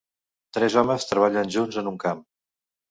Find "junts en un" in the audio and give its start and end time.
1.59-2.05